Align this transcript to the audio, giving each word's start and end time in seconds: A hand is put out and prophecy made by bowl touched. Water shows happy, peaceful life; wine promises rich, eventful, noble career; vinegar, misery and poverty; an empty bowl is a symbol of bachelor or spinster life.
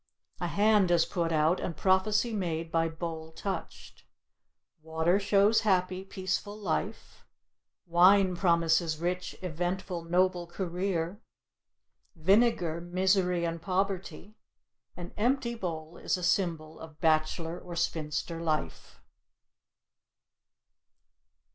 A 0.39 0.47
hand 0.47 0.89
is 0.89 1.05
put 1.05 1.31
out 1.31 1.59
and 1.59 1.77
prophecy 1.77 2.33
made 2.33 2.71
by 2.71 2.89
bowl 2.89 3.31
touched. 3.31 4.03
Water 4.81 5.19
shows 5.19 5.61
happy, 5.61 6.03
peaceful 6.03 6.57
life; 6.57 7.23
wine 7.85 8.35
promises 8.35 8.97
rich, 8.97 9.35
eventful, 9.43 10.05
noble 10.05 10.47
career; 10.47 11.21
vinegar, 12.15 12.81
misery 12.81 13.45
and 13.45 13.61
poverty; 13.61 14.33
an 14.97 15.13
empty 15.17 15.53
bowl 15.53 15.97
is 15.97 16.17
a 16.17 16.23
symbol 16.23 16.79
of 16.79 16.99
bachelor 16.99 17.59
or 17.59 17.75
spinster 17.75 18.41
life. 18.41 19.01